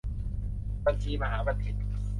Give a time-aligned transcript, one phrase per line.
[0.85, 1.75] บัญชีมหาบัณฑิต